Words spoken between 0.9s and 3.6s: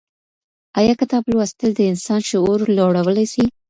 کتاب لوستل د انسان شعور لوړولی سي؟